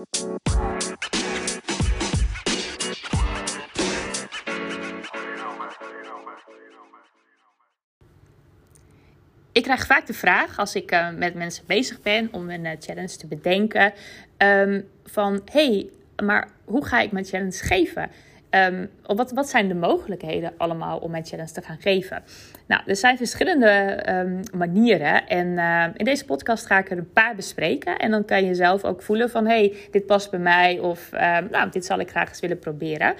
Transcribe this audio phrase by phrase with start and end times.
[0.00, 0.06] Ik
[9.62, 13.16] krijg vaak de vraag als ik uh, met mensen bezig ben om een uh, challenge
[13.16, 13.92] te bedenken:
[14.38, 15.90] um, van hey,
[16.22, 18.10] maar hoe ga ik mijn challenge geven?
[18.50, 22.22] Um, wat, wat zijn de mogelijkheden allemaal om mijn challenge te gaan geven?
[22.66, 25.26] Nou, er zijn verschillende um, manieren.
[25.26, 27.96] En uh, in deze podcast ga ik er een paar bespreken.
[27.96, 29.46] En dan kan je zelf ook voelen van...
[29.46, 30.78] hey, dit past bij mij.
[30.78, 31.10] Of
[31.50, 33.14] nou, dit zal ik graag eens willen proberen.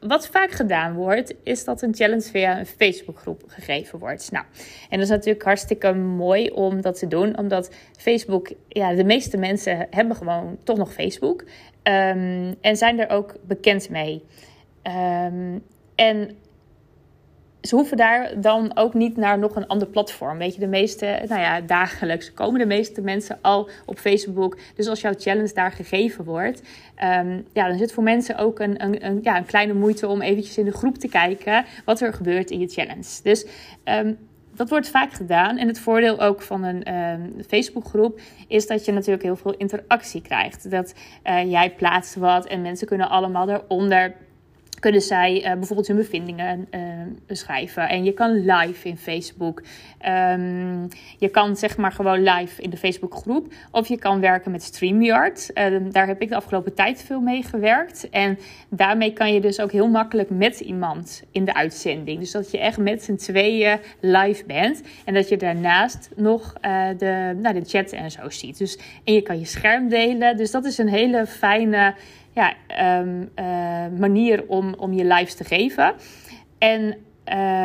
[0.00, 4.30] Wat vaak gedaan wordt, is dat een challenge via een Facebookgroep gegeven wordt.
[4.30, 4.44] Nou,
[4.88, 9.36] en dat is natuurlijk hartstikke mooi om dat te doen, omdat Facebook, ja, de meeste
[9.36, 11.42] mensen hebben gewoon toch nog Facebook
[11.82, 14.24] um, en zijn er ook bekend mee.
[14.82, 15.62] Um,
[15.94, 16.36] en
[17.62, 20.38] ze hoeven daar dan ook niet naar nog een ander platform.
[20.38, 24.58] Weet je, de meeste, nou ja, dagelijks komen de meeste mensen al op Facebook.
[24.74, 26.62] Dus als jouw challenge daar gegeven wordt,
[27.02, 30.58] um, ja, dan zit voor mensen ook een, een, ja, een kleine moeite om eventjes
[30.58, 33.20] in de groep te kijken wat er gebeurt in je challenge.
[33.22, 33.46] Dus
[33.84, 34.18] um,
[34.54, 35.56] dat wordt vaak gedaan.
[35.56, 40.22] En het voordeel ook van een um, Facebookgroep is dat je natuurlijk heel veel interactie
[40.22, 40.70] krijgt.
[40.70, 44.14] Dat uh, jij plaatst wat en mensen kunnen allemaal eronder
[44.80, 46.80] kunnen zij uh, bijvoorbeeld hun bevindingen uh,
[47.26, 47.88] beschrijven.
[47.88, 49.62] En je kan live in Facebook.
[50.06, 53.52] Um, je kan zeg maar gewoon live in de Facebookgroep.
[53.70, 55.50] Of je kan werken met StreamYard.
[55.54, 58.08] Uh, daar heb ik de afgelopen tijd veel mee gewerkt.
[58.10, 62.18] En daarmee kan je dus ook heel makkelijk met iemand in de uitzending.
[62.18, 64.82] Dus dat je echt met z'n tweeën live bent.
[65.04, 68.58] En dat je daarnaast nog uh, de, nou, de chat en zo ziet.
[68.58, 70.36] Dus, en je kan je scherm delen.
[70.36, 71.94] Dus dat is een hele fijne
[72.98, 75.94] um, uh, manier om, om je lives te geven.
[76.58, 76.96] En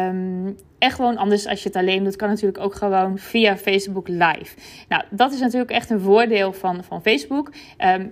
[0.09, 4.55] um, gewoon anders als je het alleen doet, kan natuurlijk ook gewoon via Facebook Live.
[4.89, 7.51] Nou, dat is natuurlijk echt een voordeel van, van Facebook.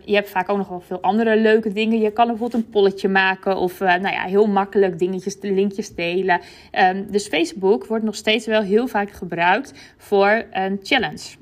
[0.06, 2.00] Je hebt vaak ook nog wel veel andere leuke dingen.
[2.00, 6.42] Je kan bijvoorbeeld een polletje maken of uh, nou ja, heel makkelijk dingetjes, linkjes delen.
[7.08, 11.36] Dus Facebook wordt nog steeds wel heel vaak gebruikt voor een challenge.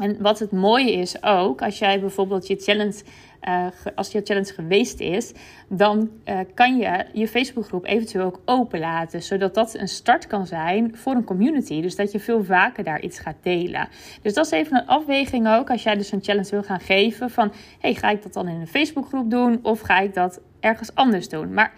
[0.00, 3.02] En wat het mooie is ook, als jij bijvoorbeeld je challenge
[3.48, 5.32] uh, als je challenge geweest is,
[5.68, 10.96] dan uh, kan je je Facebookgroep eventueel ook openlaten, zodat dat een start kan zijn
[10.96, 11.80] voor een community.
[11.80, 13.88] Dus dat je veel vaker daar iets gaat delen.
[14.22, 17.30] Dus dat is even een afweging ook, als jij dus een challenge wil gaan geven,
[17.30, 20.94] van hey, ga ik dat dan in een Facebookgroep doen of ga ik dat ergens
[20.94, 21.54] anders doen?
[21.54, 21.72] Maar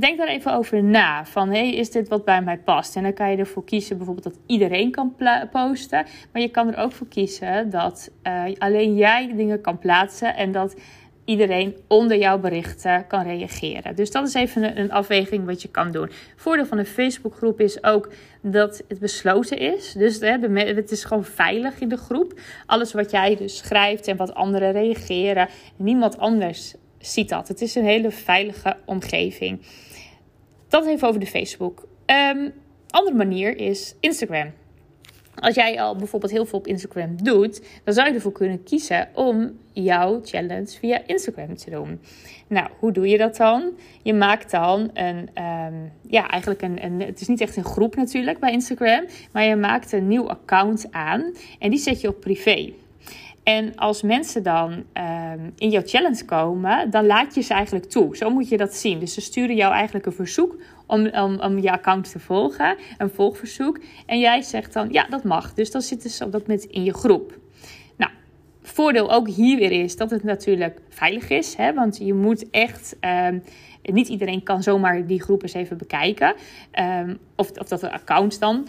[0.00, 1.24] denk daar even over na.
[1.24, 2.96] Van hey, is dit wat bij mij past?
[2.96, 5.14] En dan kan je ervoor kiezen bijvoorbeeld dat iedereen kan
[5.50, 6.06] posten.
[6.32, 10.36] Maar je kan er ook voor kiezen dat uh, alleen jij dingen kan plaatsen.
[10.36, 10.76] En dat
[11.24, 13.96] iedereen onder jouw berichten kan reageren.
[13.96, 16.10] Dus dat is even een, afweging wat je kan doen.
[16.36, 18.12] Voordeel van een Facebookgroep is ook
[18.42, 19.92] dat het besloten is.
[19.92, 22.40] Dus het is gewoon veilig in de groep.
[22.66, 27.48] Alles wat jij dus schrijft en wat anderen reageren, niemand anders ziet dat.
[27.48, 29.60] Het is een hele veilige omgeving.
[30.68, 31.88] Dat even over de Facebook.
[32.06, 32.52] Um,
[32.90, 34.52] andere manier is Instagram.
[35.34, 39.08] Als jij al bijvoorbeeld heel veel op Instagram doet, dan zou je ervoor kunnen kiezen
[39.14, 42.00] om jouw challenge via Instagram te doen.
[42.46, 43.72] Nou, hoe doe je dat dan?
[44.02, 47.96] Je maakt dan een, um, ja, eigenlijk een, een, het is niet echt een groep
[47.96, 52.20] natuurlijk bij Instagram, maar je maakt een nieuw account aan en die zet je op
[52.20, 52.72] privé.
[53.50, 58.16] En als mensen dan um, in jouw challenge komen, dan laat je ze eigenlijk toe.
[58.16, 58.98] Zo moet je dat zien.
[58.98, 60.56] Dus ze sturen jou eigenlijk een verzoek
[60.86, 61.06] om,
[61.40, 63.80] om, je account te volgen, een volgverzoek.
[64.06, 65.54] En jij zegt dan, ja, dat mag.
[65.54, 67.38] Dus dan zitten ze op dat moment in je groep.
[67.96, 68.12] Nou,
[68.62, 71.54] voordeel ook hier weer is dat het natuurlijk veilig is.
[71.54, 71.74] Hè?
[71.74, 72.96] Want je moet echt...
[73.00, 73.42] Um,
[73.82, 76.34] niet iedereen kan zomaar die groep eens even bekijken.
[76.78, 78.66] Um, of, of dat de accounts dan.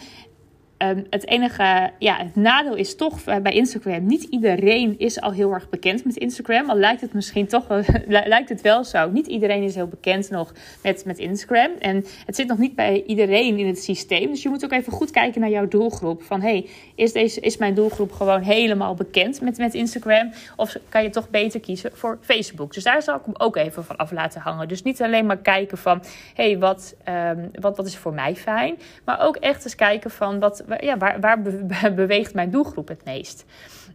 [0.82, 4.06] Um, het enige, ja, het nadeel is toch bij Instagram.
[4.06, 6.70] Niet iedereen is al heel erg bekend met Instagram.
[6.70, 9.10] Al lijkt het misschien toch wel, lijkt het wel zo.
[9.10, 11.70] Niet iedereen is heel bekend nog met, met Instagram.
[11.78, 14.26] En het zit nog niet bij iedereen in het systeem.
[14.30, 16.22] Dus je moet ook even goed kijken naar jouw doelgroep.
[16.22, 20.32] Van hey, is, deze, is mijn doelgroep gewoon helemaal bekend met, met Instagram?
[20.56, 22.74] Of kan je toch beter kiezen voor Facebook?
[22.74, 24.68] Dus daar zal ik hem ook even van af laten hangen.
[24.68, 26.02] Dus niet alleen maar kijken van
[26.34, 28.78] hey, wat, um, wat, wat is voor mij fijn?
[29.04, 31.42] Maar ook echt eens kijken van wat ja, waar, waar
[31.94, 33.44] beweegt mijn doelgroep het meest?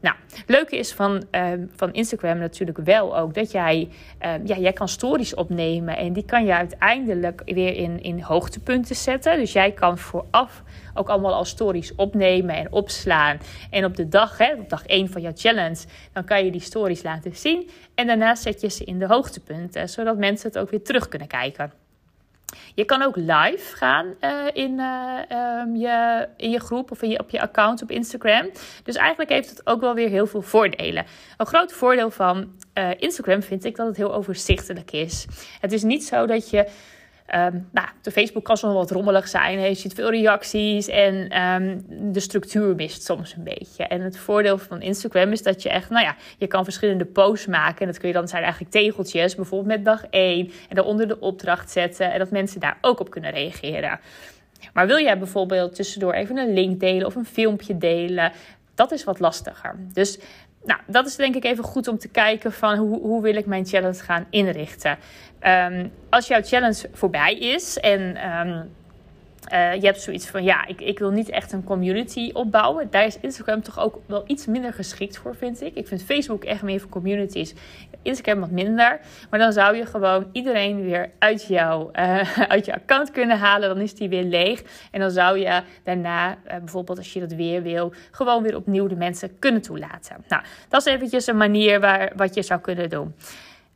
[0.02, 3.90] Nou, het leuke is van, uh, van Instagram natuurlijk wel ook dat jij,
[4.26, 8.96] uh, ja, jij kan stories opnemen en die kan je uiteindelijk weer in, in hoogtepunten
[8.96, 9.38] zetten.
[9.38, 10.64] Dus jij kan vooraf
[10.94, 13.38] ook allemaal al stories opnemen en opslaan.
[13.70, 16.62] En op de dag, hè, op dag 1 van jouw challenge, dan kan je die
[16.62, 17.70] stories laten zien.
[17.96, 21.28] En daarna zet je ze in de hoogtepunten, zodat mensen het ook weer terug kunnen
[21.28, 21.87] kijken.
[22.74, 25.20] Je kan ook live gaan uh, in, uh,
[25.62, 28.50] um, je, in je groep of in je, op je account op Instagram.
[28.84, 31.06] Dus eigenlijk heeft het ook wel weer heel veel voordelen.
[31.38, 35.26] Een groot voordeel van uh, Instagram vind ik dat het heel overzichtelijk is.
[35.60, 36.68] Het is niet zo dat je
[37.36, 39.60] Um, nou, de Facebook kan soms wat rommelig zijn.
[39.60, 43.84] Je ziet veel reacties en um, de structuur mist soms een beetje.
[43.84, 47.46] En het voordeel van Instagram is dat je echt, nou ja, je kan verschillende posts
[47.46, 47.80] maken.
[47.80, 50.52] En dat kun je dan zijn eigenlijk tegeltjes, bijvoorbeeld met dag 1.
[50.70, 52.12] En daaronder de opdracht zetten.
[52.12, 54.00] En dat mensen daar ook op kunnen reageren.
[54.74, 58.32] Maar wil jij bijvoorbeeld tussendoor even een link delen of een filmpje delen?
[58.76, 59.76] Dat is wat lastiger.
[59.94, 60.20] Dus
[60.68, 63.46] nou, dat is denk ik even goed om te kijken van hoe, hoe wil ik
[63.46, 64.98] mijn challenge gaan inrichten.
[65.42, 68.70] Um, als jouw challenge voorbij is en um,
[69.54, 72.88] uh, je hebt zoiets van, ja, ik, ik wil niet echt een community opbouwen.
[72.90, 75.76] Daar is Instagram toch ook wel iets minder geschikt voor, vind ik.
[75.76, 77.54] Ik vind Facebook echt meer voor communities.
[78.02, 79.00] Instagram wat minder.
[79.30, 83.70] Maar dan zou je gewoon iedereen weer uit, jou, uh, uit je account kunnen halen.
[83.70, 84.64] Dan is die weer leeg.
[84.92, 88.88] En dan zou je daarna, uh, bijvoorbeeld als je dat weer wil, gewoon weer opnieuw
[88.88, 90.24] de mensen kunnen toelaten.
[90.28, 93.16] Nou, dat is eventjes een manier waar, wat je zou kunnen doen.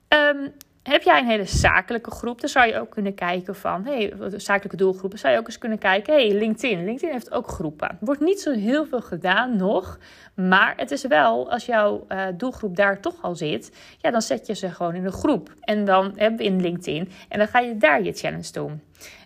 [0.09, 0.53] Um,
[0.83, 4.77] heb jij een hele zakelijke groep, dan zou je ook kunnen kijken van, hey, zakelijke
[4.77, 6.85] doelgroepen, zou je ook eens kunnen kijken, hey, LinkedIn.
[6.85, 7.97] LinkedIn heeft ook groepen.
[7.99, 9.99] Wordt niet zo heel veel gedaan nog,
[10.35, 14.47] maar het is wel, als jouw uh, doelgroep daar toch al zit, ja, dan zet
[14.47, 15.53] je ze gewoon in een groep.
[15.59, 18.81] En dan heb je in LinkedIn en dan ga je daar je challenge doen.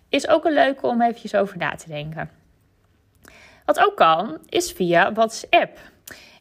[0.08, 2.30] Is ook een leuke om eventjes over na te denken.
[3.64, 5.78] Wat ook kan, is via WhatsApp.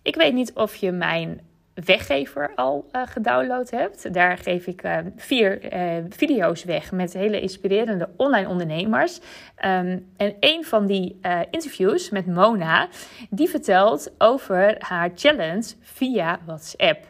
[0.02, 1.42] Ik weet niet of je mijn
[1.75, 4.13] weggever al uh, gedownload hebt.
[4.13, 9.19] Daar geef ik uh, vier uh, video's weg met hele inspirerende online ondernemers.
[9.66, 11.19] Um, en een van die
[11.50, 12.88] interviews met Mona,
[13.30, 17.07] die vertelt over haar challenge via WhatsApp.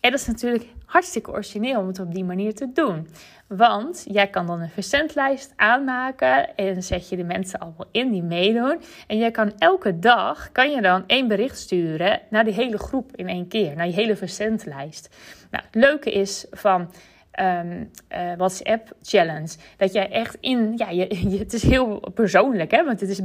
[0.00, 3.08] En dat is natuurlijk hartstikke origineel om het op die manier te doen.
[3.56, 8.22] Want jij kan dan een verzendlijst aanmaken en zet je de mensen allemaal in die
[8.22, 8.80] meedoen.
[9.06, 13.16] En jij kan elke dag, kan je dan één bericht sturen naar die hele groep
[13.16, 15.16] in één keer, naar je hele verzendlijst.
[15.50, 16.92] Nou, het leuke is van
[17.40, 19.56] um, uh, WhatsApp Challenge.
[19.76, 23.20] Dat jij echt in, ja, je, het is heel persoonlijk, hè, want het is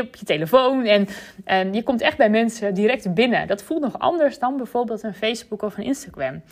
[0.00, 1.06] op je telefoon en
[1.46, 3.46] um, je komt echt bij mensen direct binnen.
[3.46, 6.42] Dat voelt nog anders dan bijvoorbeeld een Facebook of een Instagram.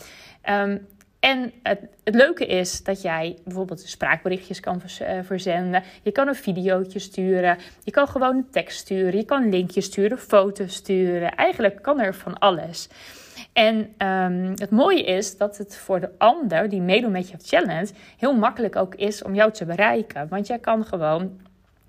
[0.50, 0.86] Um,
[1.24, 5.82] en het, het, leuke is dat jij bijvoorbeeld spraakberichtjes kan eh, verzenden.
[6.02, 7.58] Je kan een videootje sturen.
[7.84, 9.16] Je kan gewoon een tekst sturen.
[9.16, 11.34] Je kan linkjes sturen, foto's sturen.
[11.34, 12.88] Eigenlijk kan er van alles.
[13.52, 13.76] En
[14.08, 17.88] um, het mooie is dat het voor de ander die meedoet met je challenge
[18.18, 20.28] heel makkelijk ook is om jou te bereiken.
[20.28, 21.40] Want jij kan gewoon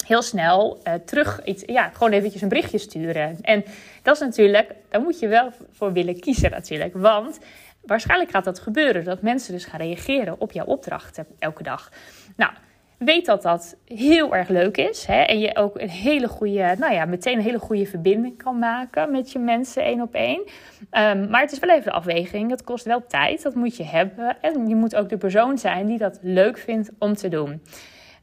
[0.05, 3.37] heel snel uh, terug iets, ja, gewoon eventjes een berichtje sturen.
[3.41, 3.63] En
[4.01, 6.93] dat is natuurlijk, daar moet je wel voor willen kiezen natuurlijk.
[6.93, 7.39] Want
[7.85, 9.03] waarschijnlijk gaat dat gebeuren.
[9.03, 11.91] Dat mensen dus gaan reageren op jouw opdrachten elke dag.
[12.35, 12.51] Nou,
[12.97, 15.05] weet dat dat heel erg leuk is.
[15.05, 15.21] Hè?
[15.21, 19.11] En je ook een hele goede, nou ja, meteen een hele goede verbinding kan maken
[19.11, 20.39] met je mensen één op één.
[20.39, 22.51] Um, maar het is wel even de afweging.
[22.51, 23.43] Het kost wel tijd.
[23.43, 24.37] Dat moet je hebben.
[24.41, 27.61] En je moet ook de persoon zijn die dat leuk vindt om te doen.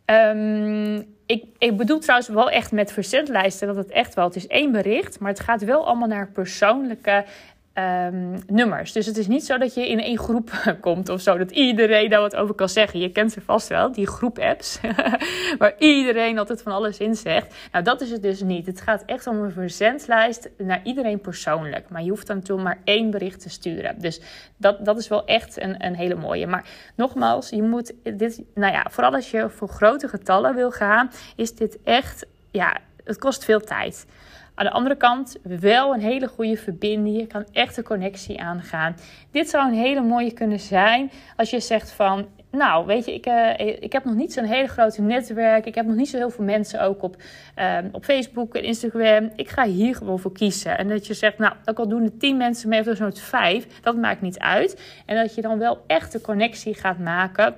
[0.07, 4.47] Um, ik, ik, bedoel trouwens wel echt met verzendlijsten dat het echt wel, het is
[4.47, 7.25] één bericht, maar het gaat wel allemaal naar persoonlijke
[7.75, 8.93] um, nummers.
[8.93, 12.11] Dus het is niet zo dat je in één groep komt of zo, dat iedereen
[12.11, 13.01] daar wat over kan zeggen.
[13.01, 14.81] Je kent ze vast wel, die groep-apps,
[15.59, 17.55] waar iedereen altijd van alles in zegt.
[17.73, 18.67] Nou, dat is het dus niet.
[18.67, 21.89] Het gaat echt om een verzendlijst naar iedereen persoonlijk.
[21.89, 24.01] Maar je hoeft dan toen maar één bericht te sturen.
[24.01, 24.21] Dus
[24.57, 26.47] dat, dat is wel echt een, een hele mooie.
[26.47, 26.65] Maar
[26.97, 31.55] nogmaals, je moet dit, nou ja, vooral als je voor grote getallen wil gaan, is
[31.55, 34.07] dit echt, ja, het kost veel tijd.
[34.55, 37.17] Aan de andere kant wel een hele goede verbinding.
[37.17, 38.97] Je kan echt een connectie aangaan.
[39.31, 42.27] Dit zou een hele mooie kunnen zijn als je zegt van...
[42.51, 45.67] Nou, weet je, ik, uh, ik heb nog niet zo'n hele grote netwerk.
[45.67, 47.17] Ik heb nog niet zo heel veel mensen ook op,
[47.59, 49.31] uh, op Facebook en Instagram.
[49.37, 50.79] Ik ga hier gewoon voor kiezen.
[50.79, 53.81] En dat je zegt, nou, ook al doen er tien mensen mee of zo'n vijf.
[53.81, 55.03] Dat maakt niet uit.
[55.07, 57.55] En dat je dan wel echt de connectie gaat maken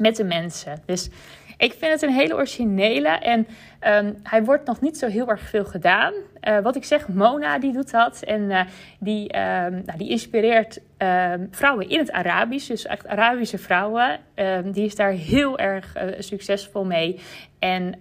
[0.00, 0.82] met de mensen.
[0.86, 1.10] Dus
[1.58, 3.46] ik vind het een hele originele en
[3.86, 6.12] um, hij wordt nog niet zo heel erg veel gedaan.
[6.48, 8.60] Uh, wat ik zeg, Mona die doet dat en uh,
[8.98, 14.18] die, um, nou, die inspireert um, vrouwen in het Arabisch, dus echt Arabische vrouwen.
[14.64, 17.20] die is daar heel erg uh, succesvol mee
[17.58, 17.94] en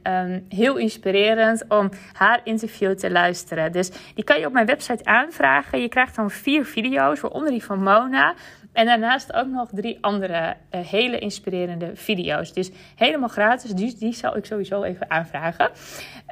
[0.50, 3.72] heel inspirerend om haar interview te luisteren.
[3.72, 5.82] Dus die kan je op mijn website aanvragen.
[5.82, 8.36] Je krijgt dan vier video's, waaronder die van Mona.
[8.74, 12.54] En daarnaast ook nog drie andere uh, hele inspirerende video's.
[12.54, 13.72] Dus helemaal gratis.
[13.72, 15.70] Dus die zal ik sowieso even aanvragen.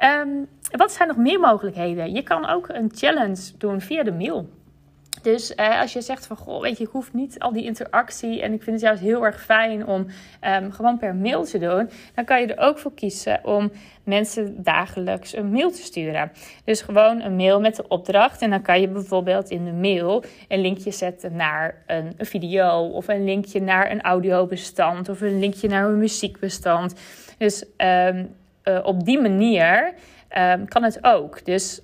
[0.04, 2.12] Um, wat zijn nog meer mogelijkheden?
[2.12, 4.48] Je kan ook een challenge doen via de mail.
[5.26, 8.42] Dus eh, als je zegt van, goh, weet je, ik hoef niet al die interactie
[8.42, 10.06] en ik vind het juist heel erg fijn om
[10.44, 13.72] um, gewoon per mail te doen, dan kan je er ook voor kiezen om
[14.04, 16.32] mensen dagelijks een mail te sturen.
[16.64, 20.24] Dus gewoon een mail met de opdracht en dan kan je bijvoorbeeld in de mail
[20.48, 25.38] een linkje zetten naar een, een video of een linkje naar een audiobestand of een
[25.38, 26.94] linkje naar een muziekbestand.
[27.38, 29.94] Dus um, uh, op die manier
[30.38, 31.44] um, kan het ook.
[31.44, 31.80] Dus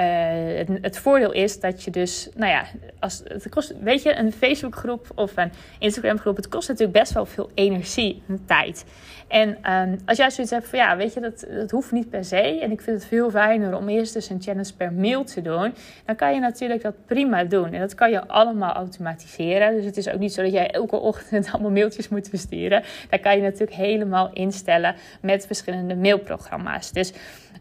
[0.00, 2.64] uh, het, voordeel is dat je dus, nou ja,
[2.98, 7.26] als, het kost, weet je, een Facebookgroep of een Instagramgroep, het kost natuurlijk best wel
[7.26, 8.84] veel energie en tijd.
[9.28, 12.24] En um, als jij zoiets hebt van, ja, weet je, dat, dat hoeft niet per
[12.24, 12.60] se.
[12.60, 15.74] En ik vind het veel fijner om eerst dus een challenge per mail te doen.
[16.04, 17.72] Dan kan je natuurlijk dat prima doen.
[17.72, 19.74] En dat kan je allemaal automatiseren.
[19.74, 22.82] Dus het is ook niet zo dat jij elke ochtend allemaal mailtjes moet versturen.
[23.08, 26.92] Daar kan je natuurlijk helemaal instellen met verschillende mailprogramma's.
[26.92, 27.12] Dus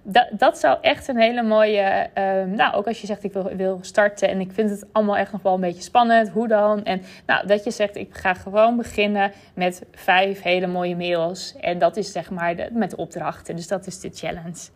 [0.09, 2.09] dat, dat zou echt een hele mooie.
[2.17, 5.17] Uh, nou, ook als je zegt ik wil, wil starten en ik vind het allemaal
[5.17, 6.29] echt nog wel een beetje spannend.
[6.29, 6.83] Hoe dan?
[6.83, 11.55] En nou, dat je zegt ik ga gewoon beginnen met vijf hele mooie mails.
[11.59, 13.55] En dat is zeg maar de, met opdrachten.
[13.55, 14.69] Dus dat is de challenge.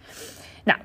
[0.63, 0.79] Nou,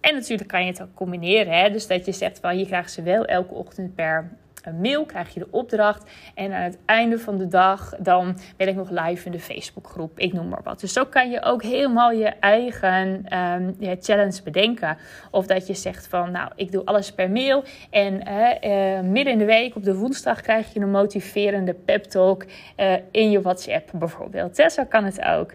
[0.00, 1.58] en natuurlijk kan je het ook combineren.
[1.58, 1.70] Hè?
[1.70, 4.30] Dus dat je zegt van je krijgt ze wel elke ochtend per
[4.62, 6.10] een mail, krijg je de opdracht.
[6.34, 10.18] En aan het einde van de dag, dan ben ik nog live in de Facebookgroep.
[10.18, 10.80] Ik noem maar wat.
[10.80, 14.96] Dus zo kan je ook helemaal je eigen um, challenge bedenken.
[15.30, 17.64] Of dat je zegt van, nou, ik doe alles per mail.
[17.90, 22.44] En uh, midden in de week, op de woensdag, krijg je een motiverende pep talk
[22.76, 24.56] uh, in je WhatsApp bijvoorbeeld.
[24.56, 25.52] zo kan het ook.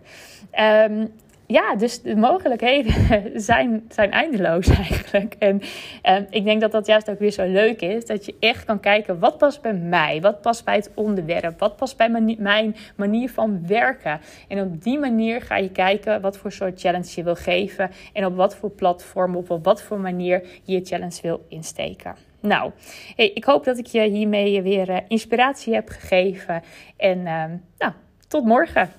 [0.90, 1.14] Um,
[1.48, 2.94] ja, dus de mogelijkheden
[3.42, 5.36] zijn, zijn eindeloos eigenlijk.
[5.39, 5.62] En
[6.04, 8.06] uh, ik denk dat dat juist ook weer zo leuk is.
[8.06, 10.22] Dat je echt kan kijken, wat past bij mij?
[10.22, 11.60] Wat past bij het onderwerp?
[11.60, 14.20] Wat past bij mijn, manier van werken?
[14.48, 17.92] En op die manier ga je kijken wat voor soort challenge je wil geven.
[18.13, 22.16] En op wat voor platform, of op wat voor manier je je challenge wil insteken.
[22.39, 22.72] Nou,
[23.16, 26.62] ik hoop dat ik je hiermee weer uh, inspiratie heb gegeven.
[26.98, 27.44] En uh,
[27.77, 27.94] nou,
[28.27, 28.89] tot morgen.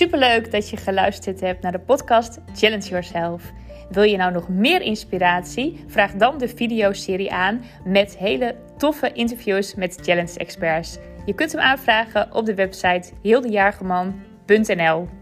[0.00, 3.52] Superleuk dat je geluisterd hebt naar de podcast Challenge Yourself.
[3.90, 5.84] Wil je nou nog meer inspiratie?
[5.86, 10.98] Vraag dan de videoserie aan met hele toffe interviews met challenge experts.
[11.24, 15.19] Je kunt hem aanvragen op de website heeldejaargeman.nl